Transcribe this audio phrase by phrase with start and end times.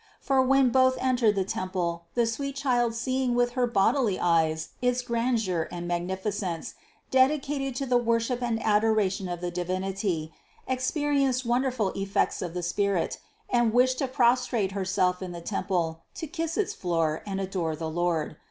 [0.19, 5.03] For when both entered the temple, the sweet Child seeing with her bodily eyes its
[5.03, 6.73] grandeur and magnificence,
[7.11, 10.33] dedicated to the worship and adoration of the Divinity,
[10.67, 16.01] experienced wonderful effects of the Spirit and wished to prostrate Herself in the tem ple,
[16.15, 18.37] to kiss its floor, and adore the Lord.